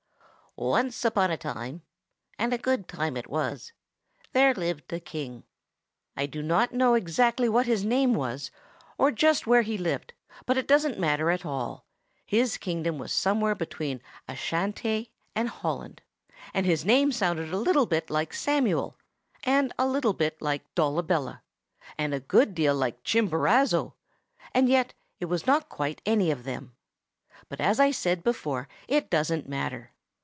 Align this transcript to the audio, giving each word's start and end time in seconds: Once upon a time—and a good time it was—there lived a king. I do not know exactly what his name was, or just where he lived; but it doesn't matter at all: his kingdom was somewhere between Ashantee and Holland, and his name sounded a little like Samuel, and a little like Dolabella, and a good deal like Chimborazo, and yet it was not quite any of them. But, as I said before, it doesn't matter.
Once 0.57 1.05
upon 1.05 1.31
a 1.31 1.37
time—and 1.37 2.51
a 2.51 2.57
good 2.57 2.85
time 2.85 3.15
it 3.15 3.27
was—there 3.29 4.53
lived 4.53 4.91
a 4.91 4.99
king. 4.99 5.45
I 6.17 6.25
do 6.25 6.41
not 6.41 6.73
know 6.73 6.93
exactly 6.93 7.47
what 7.47 7.67
his 7.67 7.85
name 7.85 8.13
was, 8.13 8.51
or 8.97 9.11
just 9.13 9.47
where 9.47 9.61
he 9.61 9.77
lived; 9.77 10.11
but 10.45 10.57
it 10.57 10.67
doesn't 10.67 10.99
matter 10.99 11.31
at 11.31 11.45
all: 11.45 11.85
his 12.25 12.57
kingdom 12.57 12.97
was 12.97 13.13
somewhere 13.13 13.55
between 13.55 14.01
Ashantee 14.27 15.09
and 15.33 15.47
Holland, 15.47 16.01
and 16.53 16.65
his 16.65 16.83
name 16.83 17.13
sounded 17.13 17.53
a 17.53 17.57
little 17.57 17.89
like 18.09 18.33
Samuel, 18.33 18.97
and 19.45 19.71
a 19.79 19.87
little 19.87 20.15
like 20.41 20.75
Dolabella, 20.75 21.43
and 21.97 22.13
a 22.13 22.19
good 22.19 22.53
deal 22.53 22.75
like 22.75 23.05
Chimborazo, 23.05 23.93
and 24.53 24.67
yet 24.67 24.93
it 25.17 25.25
was 25.25 25.47
not 25.47 25.69
quite 25.69 26.01
any 26.05 26.29
of 26.29 26.43
them. 26.43 26.75
But, 27.47 27.61
as 27.61 27.79
I 27.79 27.91
said 27.91 28.21
before, 28.21 28.67
it 28.89 29.09
doesn't 29.09 29.47
matter. 29.47 29.93